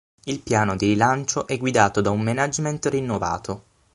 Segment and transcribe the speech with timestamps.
[0.23, 3.63] Il piano di rilancio è guidato da un management rinnovato.